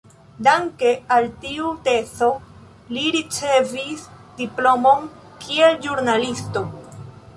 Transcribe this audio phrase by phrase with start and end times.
[0.45, 2.29] Danke al tiu tezo
[2.95, 4.07] li ricevis
[4.41, 5.07] diplomon
[5.45, 6.65] kiel ĵurnalisto.